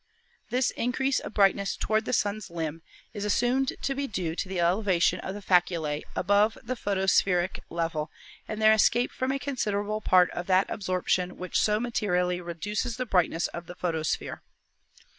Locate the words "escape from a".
8.73-9.37